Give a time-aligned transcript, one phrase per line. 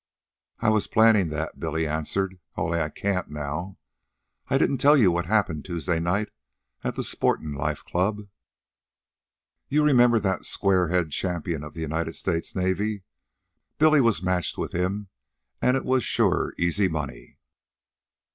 [0.57, 3.75] "I was plannin' that," Billy answered, "only I can't now.
[4.47, 6.29] I didn't tell you what happened Tuesday night
[6.83, 8.21] at the Sporting Life Club.
[9.69, 13.03] You remember that squarehead Champion of the United States Navy?
[13.77, 15.09] Bill was matched with him,
[15.61, 17.37] an' it was sure easy money.